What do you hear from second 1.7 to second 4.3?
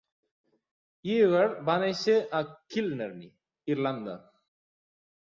néixer a Killarney, Irlanda.